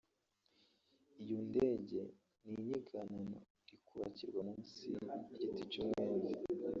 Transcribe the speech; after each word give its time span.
Iyo 1.23 1.37
ndege 1.49 1.99
y’inyiganano 2.45 3.37
iri 3.65 3.75
kubakirwa 3.85 4.39
munsi 4.47 4.85
y’igiti 5.29 5.63
cy’umwembe 5.71 6.31